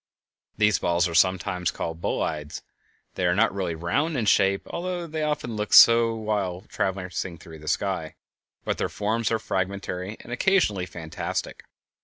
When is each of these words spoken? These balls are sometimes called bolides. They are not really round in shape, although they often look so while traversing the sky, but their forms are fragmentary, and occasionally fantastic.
These 0.57 0.79
balls 0.79 1.07
are 1.07 1.13
sometimes 1.13 1.69
called 1.69 2.01
bolides. 2.01 2.63
They 3.13 3.27
are 3.27 3.35
not 3.35 3.53
really 3.53 3.75
round 3.75 4.17
in 4.17 4.25
shape, 4.25 4.65
although 4.71 5.05
they 5.05 5.21
often 5.21 5.55
look 5.55 5.73
so 5.73 6.15
while 6.15 6.61
traversing 6.61 7.37
the 7.37 7.67
sky, 7.67 8.15
but 8.65 8.79
their 8.79 8.89
forms 8.89 9.29
are 9.31 9.37
fragmentary, 9.37 10.17
and 10.21 10.31
occasionally 10.33 10.87
fantastic. 10.87 11.65